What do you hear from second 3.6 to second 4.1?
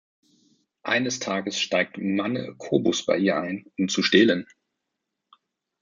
um zu